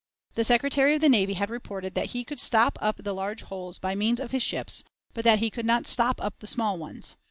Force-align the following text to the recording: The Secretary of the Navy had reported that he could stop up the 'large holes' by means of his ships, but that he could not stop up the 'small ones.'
The 0.33 0.43
Secretary 0.43 0.95
of 0.95 1.01
the 1.01 1.09
Navy 1.09 1.35
had 1.35 1.51
reported 1.51 1.93
that 1.93 2.07
he 2.07 2.23
could 2.23 2.39
stop 2.39 2.79
up 2.81 2.95
the 3.03 3.13
'large 3.13 3.43
holes' 3.43 3.77
by 3.77 3.93
means 3.93 4.19
of 4.19 4.31
his 4.31 4.41
ships, 4.41 4.83
but 5.13 5.23
that 5.25 5.37
he 5.37 5.51
could 5.51 5.63
not 5.67 5.85
stop 5.85 6.19
up 6.23 6.39
the 6.39 6.47
'small 6.47 6.79
ones.' 6.79 7.15